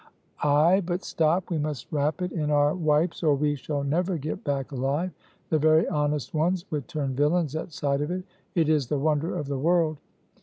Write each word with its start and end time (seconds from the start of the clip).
"Ay! 0.41 0.81
but 0.83 1.03
stop, 1.03 1.51
we 1.51 1.59
must 1.59 1.85
wrap 1.91 2.23
it 2.23 2.31
in 2.31 2.49
our 2.49 2.73
wipes 2.73 3.21
or 3.21 3.35
we 3.35 3.53
shall 3.53 3.83
never 3.83 4.17
get 4.17 4.43
back 4.43 4.71
alive. 4.71 5.11
The 5.51 5.59
very 5.59 5.87
honest 5.89 6.33
ones 6.33 6.65
would 6.71 6.87
turn 6.87 7.13
villains 7.15 7.55
at 7.55 7.71
sight 7.71 8.01
of 8.01 8.09
it. 8.09 8.23
It 8.55 8.67
is 8.67 8.87
the 8.87 8.97
wonder 8.97 9.37
of 9.37 9.45
the 9.45 9.59
world." 9.59 9.97